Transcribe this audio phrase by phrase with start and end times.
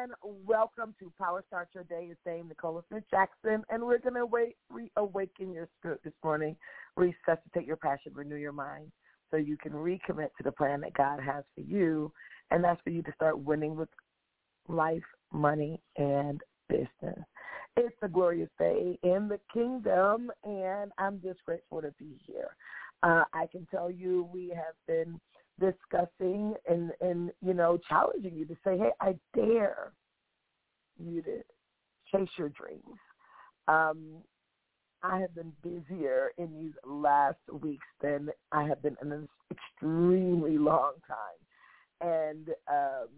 [0.00, 0.12] And
[0.46, 2.08] welcome to Power Start Your Day.
[2.10, 6.54] It's Dame Nicola Smith Jackson, and we're going to reawaken your spirit this morning,
[6.96, 8.92] resuscitate your passion, renew your mind,
[9.30, 12.12] so you can recommit to the plan that God has for you,
[12.52, 13.88] and that's for you to start winning with
[14.68, 15.02] life,
[15.32, 17.24] money, and business.
[17.76, 22.54] It's a glorious day in the kingdom, and I'm just grateful to be here.
[23.02, 25.18] Uh, I can tell you we have been
[25.58, 26.54] discussing
[27.68, 29.92] know challenging you to say, hey, I dare
[30.98, 31.42] you to
[32.10, 32.98] chase your dreams.
[33.66, 34.22] Um,
[35.02, 40.58] I have been busier in these last weeks than I have been in an extremely
[40.58, 43.08] long time, and um,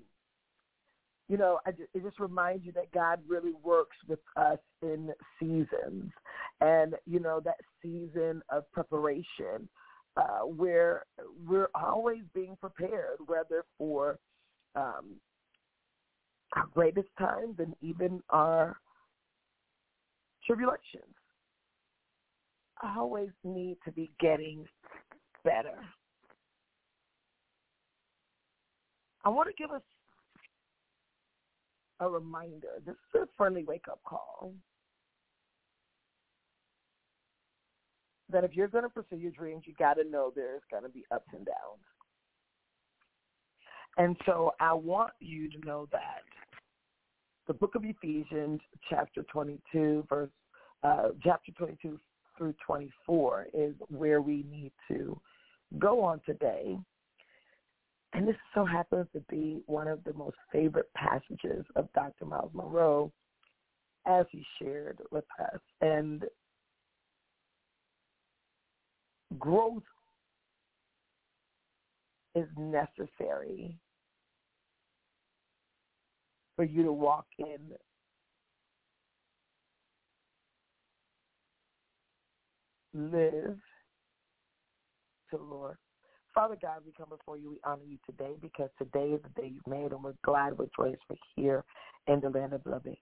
[1.29, 5.11] you know, I just, it just reminds you that God really works with us in
[5.39, 6.12] seasons,
[6.61, 9.69] and you know that season of preparation
[10.19, 11.07] uh, where
[11.47, 14.19] we're always being prepared, whether for
[14.75, 15.17] um,
[16.55, 18.77] our greatest times and even our
[20.47, 21.15] tribulations.
[22.83, 24.65] I always need to be getting
[25.45, 25.79] better.
[29.25, 29.83] I want to give us
[32.01, 32.81] a reminder.
[32.87, 34.55] This is a friendly wake up call
[38.33, 40.89] that if you're going to pursue your dreams, you got to know there's going to
[40.89, 41.89] be ups and downs.
[43.96, 46.23] And so I want you to know that
[47.46, 50.30] the book of Ephesians, chapter 22, verse,
[50.83, 51.98] uh, chapter 22
[52.39, 55.20] through 24 is where we need to
[55.79, 56.79] go on today.
[58.12, 62.24] And this so happens to be one of the most favorite passages of Dr.
[62.24, 63.12] Myles Munroe
[64.06, 65.61] as he shared with us.
[65.80, 66.24] And
[69.39, 69.83] growth
[72.35, 73.79] is necessary
[76.57, 77.58] for you to walk in
[82.92, 83.58] live
[85.30, 85.77] to the Lord.
[86.35, 87.51] Father God, we come before you.
[87.51, 90.67] We honor you today because today is the day you've made, and we're glad, we're
[90.77, 91.64] joyous, we're here
[92.07, 92.97] in the land of living.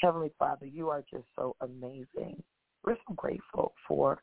[0.00, 2.42] Heavenly Father, you are just so amazing.
[2.84, 4.20] We're so grateful for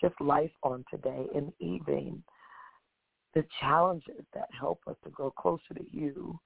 [0.00, 2.22] just life on today and even
[3.34, 6.38] the challenges that help us to grow closer to you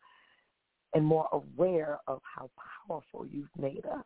[0.95, 2.51] and more aware of how
[2.87, 4.05] powerful you've made us.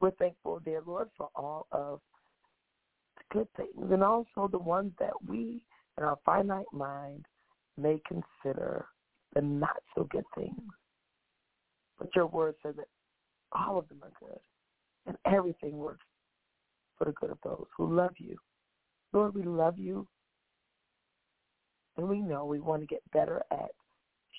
[0.00, 2.00] We're thankful, dear Lord, for all of
[3.16, 5.62] the good things and also the ones that we
[5.98, 7.24] in our finite mind
[7.78, 8.86] may consider
[9.34, 10.62] the not so good things.
[11.98, 12.88] But your word says that
[13.52, 14.38] all of them are good
[15.06, 16.04] and everything works
[16.98, 18.36] for the good of those who love you.
[19.12, 20.06] Lord, we love you.
[21.96, 23.70] And we know we want to get better at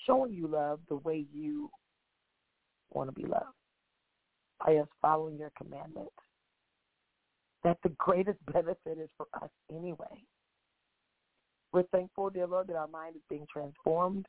[0.06, 1.70] showing you love the way you
[2.94, 3.46] want to be loved
[4.66, 6.12] by us following your commandments.
[7.64, 10.24] That the greatest benefit is for us anyway.
[11.74, 14.26] We're thankful, dear Lord, that our mind is being transformed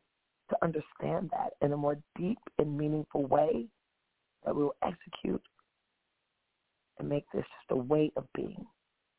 [0.51, 3.67] to understand that in a more deep and meaningful way
[4.45, 5.43] that we will execute
[6.99, 8.67] and make this just a way of being.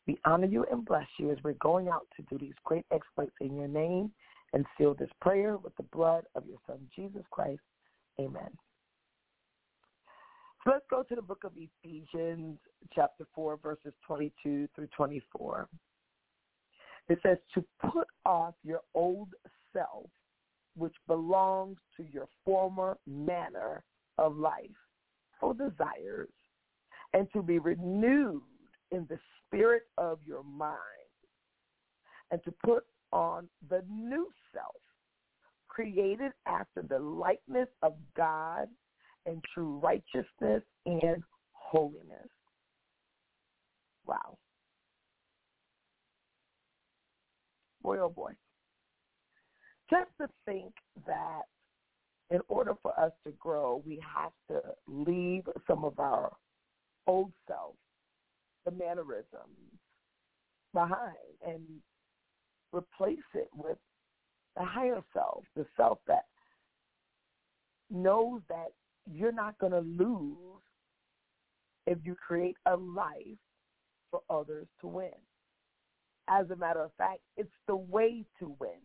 [0.07, 3.35] We honor you and bless you as we're going out to do these great exploits
[3.41, 4.11] in your name
[4.53, 7.61] and seal this prayer with the blood of your son, Jesus Christ.
[8.19, 8.49] Amen.
[10.63, 12.57] So let's go to the book of Ephesians,
[12.93, 15.69] chapter 4, verses 22 through 24.
[17.07, 19.29] It says, to put off your old
[19.73, 20.09] self,
[20.75, 23.83] which belongs to your former manner
[24.17, 24.69] of life,
[25.41, 26.29] or desires,
[27.13, 28.41] and to be renewed
[28.91, 29.17] in the
[29.49, 30.77] spirit of your mind
[32.31, 34.75] and to put on the new self
[35.67, 38.67] created after the likeness of God
[39.25, 42.29] and true righteousness and holiness.
[44.05, 44.37] Wow.
[47.81, 48.33] Boy, oh boy.
[49.89, 50.73] Just to think
[51.07, 51.41] that
[52.29, 56.31] in order for us to grow, we have to leave some of our
[57.07, 57.75] old self,
[58.65, 59.79] the mannerisms
[60.73, 61.15] behind,
[61.45, 61.61] and
[62.71, 63.77] replace it with
[64.55, 66.25] the higher self, the self that
[67.89, 68.71] knows that
[69.11, 70.61] you're not going to lose
[71.87, 73.37] if you create a life
[74.11, 75.09] for others to win.
[76.29, 78.79] As a matter of fact, it's the way to win.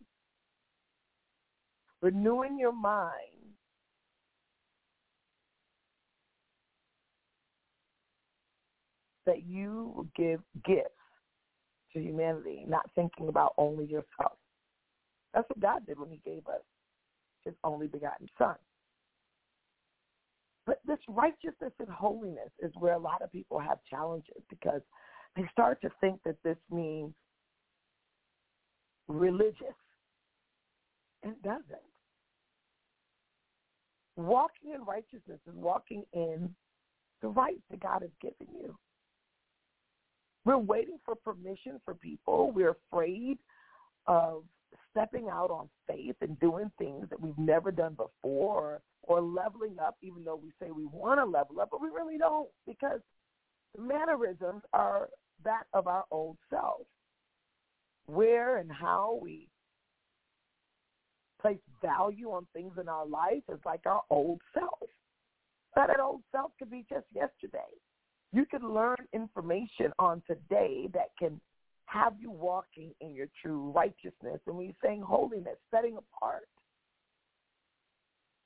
[2.01, 3.34] Renewing your mind
[9.25, 10.89] that you give gifts
[11.93, 14.37] to humanity, not thinking about only yourself.
[15.33, 16.61] That's what God did when he gave us
[17.43, 18.55] his only begotten son.
[20.65, 24.81] But this righteousness and holiness is where a lot of people have challenges because
[25.35, 27.13] they start to think that this means
[29.07, 29.75] religious.
[31.23, 31.65] It doesn't.
[34.15, 36.55] Walking in righteousness is walking in
[37.21, 38.75] the rights that God has given you.
[40.45, 42.51] We're waiting for permission for people.
[42.51, 43.39] We're afraid
[44.07, 44.43] of
[44.91, 49.97] stepping out on faith and doing things that we've never done before or leveling up
[50.01, 53.01] even though we say we want to level up, but we really don't because
[53.75, 55.09] the mannerisms are
[55.43, 56.81] that of our old self.
[58.07, 59.47] Where and how we
[61.41, 64.89] place value on things in our life is like our old self.
[65.75, 67.59] But that old self could be just yesterday.
[68.35, 71.39] You can learn information on today that can
[71.85, 74.41] have you walking in your true righteousness.
[74.45, 76.49] And when you're saying holiness, setting apart,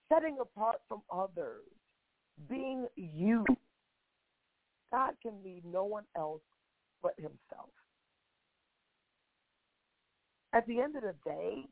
[0.08, 1.64] setting apart from others,
[2.48, 3.44] being you.
[4.92, 6.44] God can be no one else
[7.02, 7.72] but himself.
[10.54, 11.66] At the end of the day,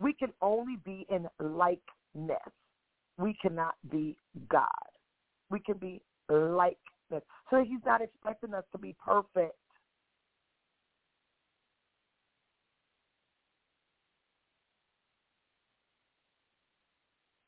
[0.00, 2.38] we can only be in likeness.
[3.18, 4.16] We cannot be
[4.48, 4.95] God.
[5.50, 6.78] We can be like
[7.10, 7.22] this.
[7.50, 9.54] So he's not expecting us to be perfect.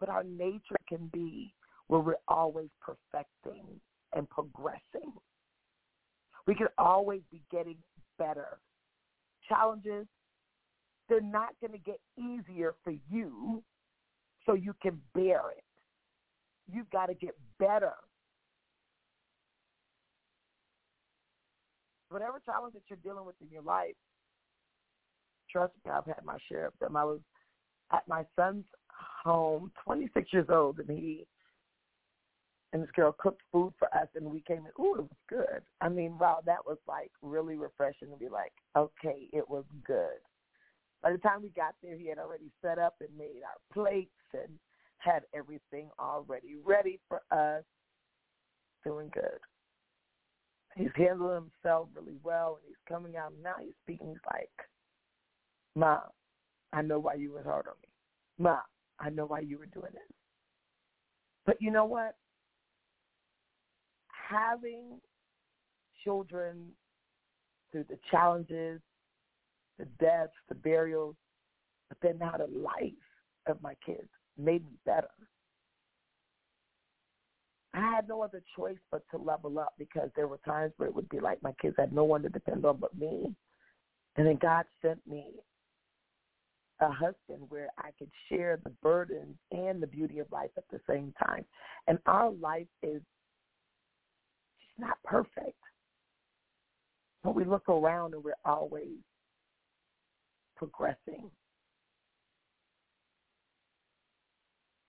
[0.01, 1.53] But our nature can be
[1.89, 3.65] where we're always perfecting
[4.15, 5.13] and progressing.
[6.47, 7.77] We can always be getting
[8.19, 8.59] better.
[9.49, 10.07] Challenges,
[11.09, 13.63] they're not going to get easier for you
[14.47, 15.65] so you can bear it.
[16.71, 17.93] You've got to get better.
[22.11, 23.95] Whatever challenge that you're dealing with in your life,
[25.51, 26.97] trust me, I've had my share of them.
[26.97, 27.21] I was
[27.93, 28.65] at my son's
[29.25, 31.27] home, 26 years old, and he
[32.73, 34.85] and this girl cooked food for us, and we came in.
[34.85, 35.63] Ooh, it was good.
[35.81, 40.21] I mean, wow, that was like really refreshing to be like, okay, it was good.
[41.03, 44.11] By the time we got there, he had already set up and made our plates
[44.35, 44.59] and
[44.99, 47.65] had everything already ready for us.
[48.85, 49.41] Doing good.
[50.77, 53.55] He's handling himself really well, and he's coming out now.
[53.61, 54.51] He's speaking like,
[55.75, 56.11] "Mom,
[56.73, 57.89] I know why you was hard on me.
[58.39, 58.63] Mom,
[59.01, 60.17] I know why you were doing this.
[61.45, 62.17] But you know what?
[64.09, 65.01] Having
[66.05, 66.77] children
[67.73, 68.81] through the challenges,
[69.79, 71.17] the deaths, the burials,
[71.89, 72.93] but then now the life
[73.47, 75.09] of my kids made me better.
[77.75, 80.95] I had no other choice but to level up because there were times where it
[80.95, 83.35] would be like my kids had no one to depend on but me.
[84.17, 85.27] And then God sent me
[86.81, 90.81] a husband where I could share the burdens and the beauty of life at the
[90.89, 91.45] same time.
[91.87, 93.03] And our life is
[94.61, 95.59] just not perfect.
[97.23, 98.97] But we look around and we're always
[100.57, 101.31] progressing.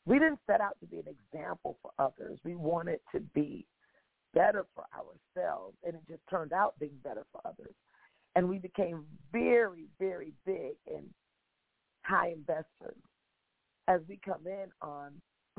[0.10, 2.40] We didn't set out to be an example for others.
[2.44, 3.68] We wanted to be
[4.34, 7.76] better for ourselves, and it just turned out being better for others.
[8.36, 11.04] And we became very, very big in
[12.02, 12.98] high investors.
[13.88, 15.12] As we come in on,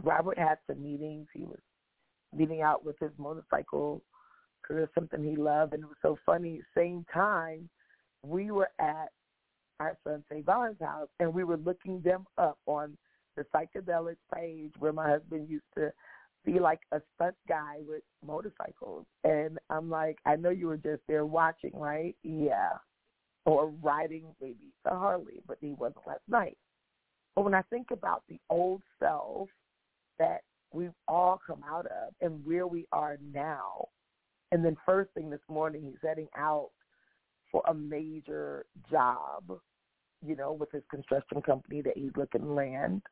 [0.02, 1.28] Robert had some meetings.
[1.32, 1.60] He was
[2.34, 4.02] meeting out with his motorcycle
[4.60, 6.60] because it's something he loved, and it was so funny.
[6.76, 7.68] Same time,
[8.24, 9.10] we were at
[9.78, 12.98] our son Savon's house, and we were looking them up on
[13.40, 15.92] the psychedelics page where my husband used to
[16.44, 19.06] be like a stunt guy with motorcycles.
[19.24, 22.16] And I'm like, I know you were just there watching, right?
[22.22, 22.70] Yeah
[23.46, 26.58] or riding maybe a Harley, but he wasn't last night.
[27.34, 29.48] But when I think about the old self
[30.18, 30.42] that
[30.72, 33.88] we've all come out of and where we are now,
[34.52, 36.70] and then first thing this morning he's heading out
[37.50, 39.44] for a major job,
[40.24, 43.02] you know, with his construction company that he's looking land.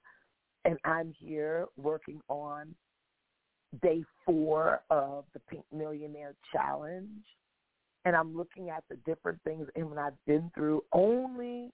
[0.69, 2.75] And I'm here working on
[3.81, 7.25] day four of the Pink Millionaire Challenge
[8.05, 11.71] and I'm looking at the different things and and I've been through, only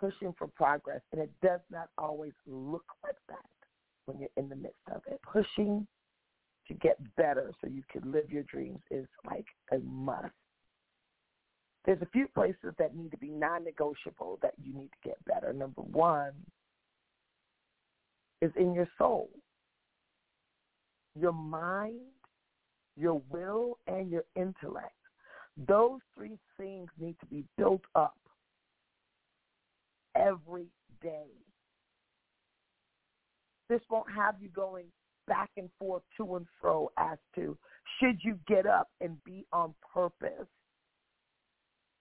[0.00, 3.36] pushing for progress, and it does not always look like that.
[4.06, 5.20] when you're in the midst of it.
[5.22, 5.86] Pushing
[6.68, 10.32] to get better so you can live your dreams is like a must.
[11.84, 15.52] There's a few places that need to be non-negotiable that you need to get better.
[15.52, 16.32] Number one
[18.40, 19.28] is in your soul,
[21.18, 22.00] your mind,
[22.96, 24.92] your will, and your intellect.
[25.66, 28.16] Those three things need to be built up
[30.14, 30.66] every
[31.02, 31.30] day.
[33.68, 34.86] This won't have you going
[35.26, 37.56] back and forth to and fro as to
[38.00, 40.46] should you get up and be on purpose.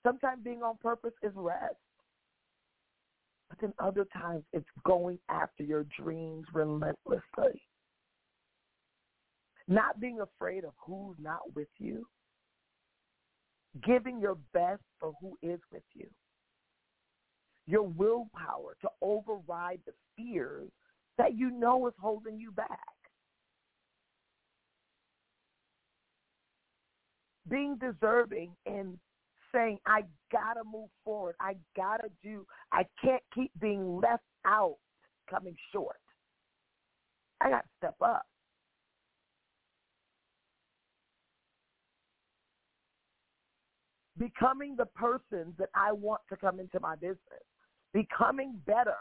[0.05, 1.75] Sometimes being on purpose is rest.
[3.49, 7.61] But then other times it's going after your dreams relentlessly.
[9.67, 12.05] Not being afraid of who's not with you.
[13.85, 16.07] Giving your best for who is with you.
[17.67, 20.69] Your willpower to override the fears
[21.17, 22.69] that you know is holding you back.
[27.49, 28.97] Being deserving and
[29.57, 31.35] saying, I gotta move forward.
[31.39, 34.75] I gotta do, I can't keep being left out
[35.29, 35.97] coming short.
[37.41, 38.25] I gotta step up.
[44.17, 47.19] Becoming the person that I want to come into my business.
[47.93, 48.97] Becoming better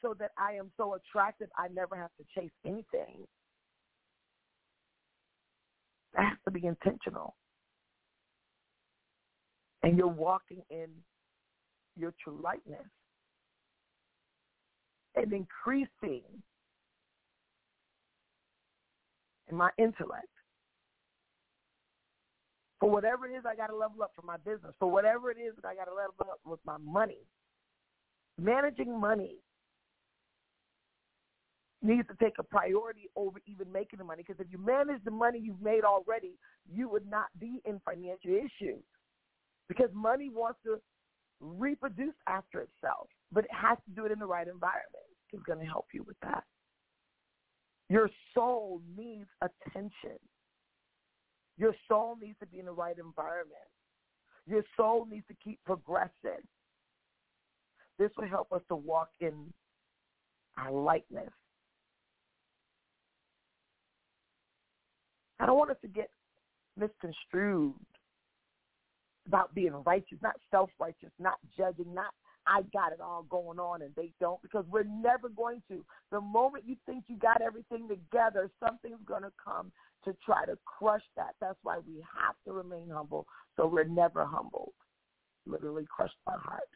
[0.00, 3.26] so that I am so attractive I never have to chase anything.
[6.14, 7.34] That has to be intentional.
[9.88, 10.88] And you're walking in
[11.96, 12.84] your true lightness
[15.16, 16.20] and increasing
[19.50, 20.28] in my intellect.
[22.80, 25.38] For whatever it is I got to level up for my business, for whatever it
[25.38, 27.26] is that I got to level up with my money.
[28.38, 29.36] Managing money
[31.80, 34.22] needs to take a priority over even making the money.
[34.26, 36.32] Because if you manage the money you've made already,
[36.70, 38.84] you would not be in financial issues.
[39.68, 40.80] Because money wants to
[41.40, 45.04] reproduce after itself, but it has to do it in the right environment.
[45.32, 46.44] It's going to help you with that.
[47.90, 50.18] Your soul needs attention.
[51.58, 53.56] Your soul needs to be in the right environment.
[54.46, 56.42] Your soul needs to keep progressing.
[57.98, 59.52] This will help us to walk in
[60.56, 61.30] our lightness
[65.40, 66.10] I don't want us to get
[66.76, 67.74] misconstrued
[69.28, 72.12] about being righteous, not self-righteous, not judging, not
[72.46, 75.84] I got it all going on and they don't because we're never going to.
[76.10, 79.70] The moment you think you got everything together, something's going to come
[80.06, 81.34] to try to crush that.
[81.42, 84.72] That's why we have to remain humble so we're never humbled.
[85.46, 86.68] Literally crushed my heart.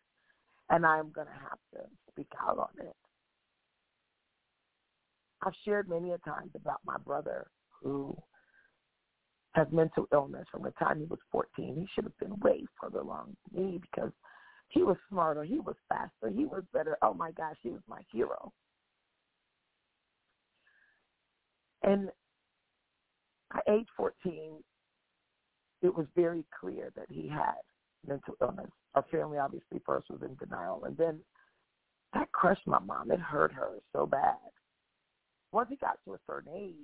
[0.68, 2.94] And I'm going to have to speak out on it.
[5.44, 7.46] I've shared many a times about my brother
[7.82, 8.16] who
[9.52, 11.76] has mental illness from the time he was 14.
[11.76, 14.10] He should have been way further along than me because
[14.68, 16.96] he was smarter, he was faster, he was better.
[17.02, 18.52] Oh my gosh, he was my hero.
[21.82, 22.08] And
[23.54, 24.62] at age 14,
[25.82, 27.60] it was very clear that he had
[28.06, 28.70] mental illness.
[28.94, 30.84] Our family obviously first was in denial.
[30.84, 31.20] And then
[32.14, 33.10] that crushed my mom.
[33.10, 34.36] It hurt her so bad.
[35.52, 36.74] Once he got to a certain age,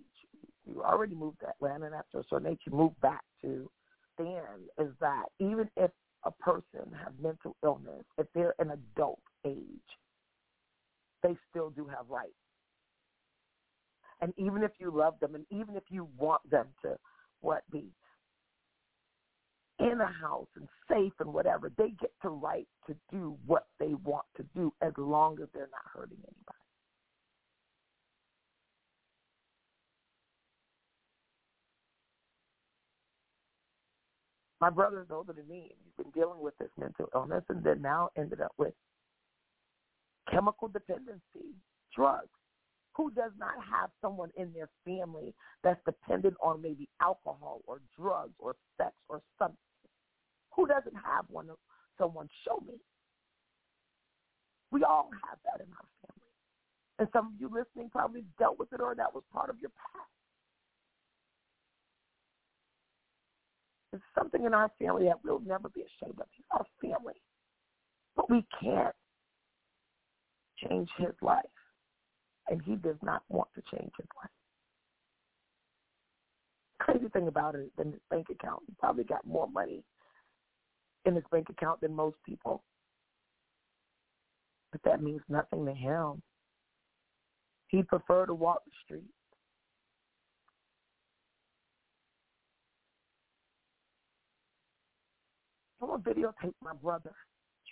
[0.67, 3.71] you already moved to Atlanta, and after a certain age, you move back to
[4.15, 5.91] stand is that even if
[6.25, 9.57] a person has mental illness, if they're an adult age,
[11.23, 12.33] they still do have rights.
[14.21, 16.97] And even if you love them, and even if you want them to,
[17.41, 17.85] what be
[19.79, 23.95] in a house and safe and whatever, they get the right to do what they
[24.05, 26.68] want to do as long as they're not hurting anybody.
[34.61, 37.63] My brother is older than me, and he's been dealing with this mental illness, and
[37.63, 38.75] then now ended up with
[40.31, 41.55] chemical dependency,
[41.95, 42.29] drugs.
[42.97, 48.35] Who does not have someone in their family that's dependent on maybe alcohol or drugs
[48.41, 49.57] or sex or something?
[50.57, 51.49] Who doesn't have one?
[51.97, 52.75] Someone show me.
[54.73, 56.33] We all have that in our family.
[56.99, 59.71] And some of you listening probably dealt with it or that was part of your
[59.71, 60.11] past.
[63.99, 66.27] It's something in our family that we'll never be ashamed of.
[66.31, 67.21] He's our family.
[68.15, 68.95] But we can't
[70.63, 71.45] change his life.
[72.49, 74.31] And he does not want to change his life.
[76.79, 78.63] Crazy thing about it than his bank account.
[78.69, 79.83] He probably got more money
[81.05, 82.63] in his bank account than most people.
[84.71, 86.23] But that means nothing to him.
[87.67, 89.11] He'd prefer to walk the street.
[95.81, 97.13] Someone videotape my brother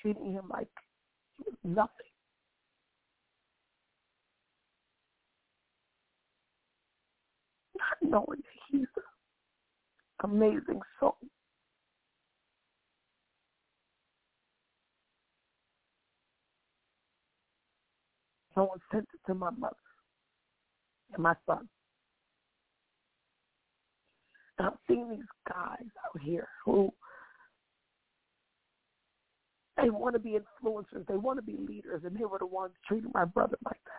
[0.00, 0.68] treating him like
[1.38, 1.90] he was nothing.
[7.76, 8.86] Not knowing that he's
[10.22, 11.16] an amazing soul.
[18.54, 19.76] Someone sent it to my mother
[21.12, 21.68] and my son.
[24.58, 26.90] And I'm seeing these guys out here who
[29.87, 32.73] they want to be influencers, they want to be leaders, and they were the ones
[32.88, 33.93] treating my brother like that.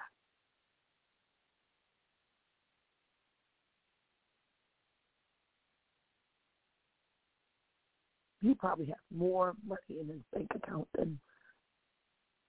[8.46, 11.17] He probably has more money in his bank account than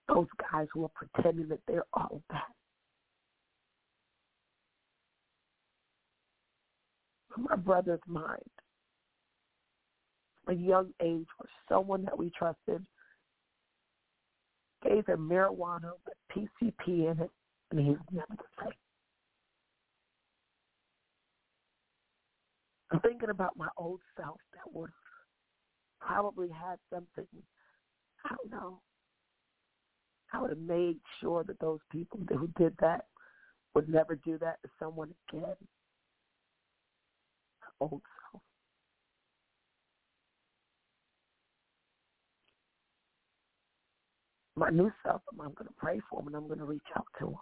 [0.08, 2.42] those guys who are pretending that they're all that.
[7.38, 8.42] my brother's mind,
[10.48, 12.84] a young age, where someone that we trusted
[14.82, 16.16] gave him marijuana with
[16.60, 17.30] PCP in it,
[17.70, 18.72] and he's never the same.
[22.90, 24.90] I'm thinking about my old self that would
[26.00, 27.26] probably had something,
[28.24, 28.80] I don't know,
[30.32, 33.06] I would have made sure that those people who did that
[33.74, 35.56] would never do that to someone again.
[37.80, 38.42] Old self.
[44.58, 47.06] My new self, I'm going to pray for them and I'm going to reach out
[47.20, 47.34] to them.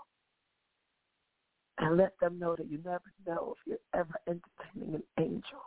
[1.78, 5.62] And let them know that you never know if you're ever entertaining an angel.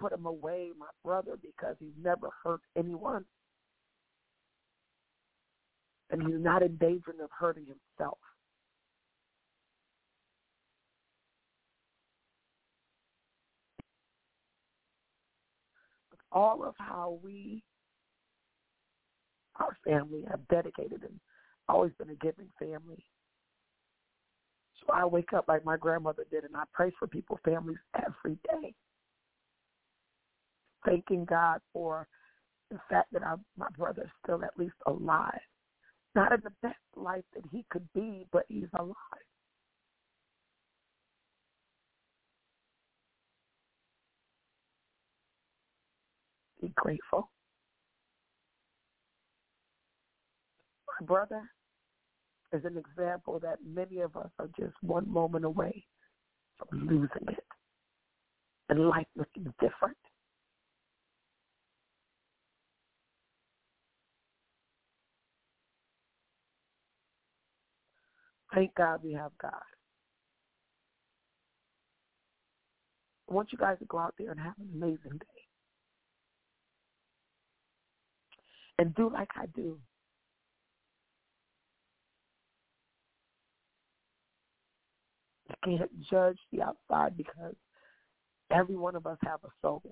[0.00, 3.24] Put him away, my brother, because he's never hurt anyone
[6.10, 8.18] and he's not in danger of hurting himself.
[16.30, 17.62] All of how we,
[19.60, 21.18] our family, have dedicated and
[21.68, 23.04] always been a giving family.
[24.80, 28.38] So I wake up like my grandmother did, and I pray for people's families every
[28.44, 28.74] day,
[30.84, 32.06] thanking God for
[32.70, 35.40] the fact that our, my brother is still at least alive
[36.16, 38.94] not in the best life that he could be, but he's alive.
[46.60, 47.28] Be grateful.
[51.02, 51.42] Brother
[52.52, 55.84] is an example that many of us are just one moment away
[56.58, 57.44] from losing it
[58.68, 59.96] and life looking different.
[68.54, 69.52] Thank God we have God.
[73.28, 75.42] I want you guys to go out there and have an amazing day.
[78.78, 79.78] And do like I do.
[85.48, 87.54] You can't judge the outside because
[88.50, 89.82] every one of us have a soul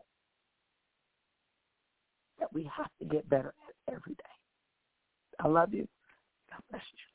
[2.38, 4.24] that we have to get better at every day.
[5.40, 5.88] I love you.
[6.50, 7.13] God bless you.